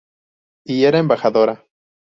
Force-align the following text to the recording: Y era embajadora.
Y 0.65 0.85
era 0.85 0.97
embajadora. 0.97 1.63